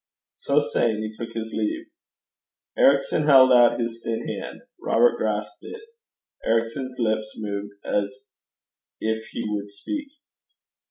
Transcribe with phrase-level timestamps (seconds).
[0.33, 1.85] So saying he took his leave.
[2.75, 4.61] Ericson held out his thin hand.
[4.81, 5.79] Robert grasped it.
[6.43, 8.23] Ericson's lips moved as
[8.99, 10.07] if he would speak.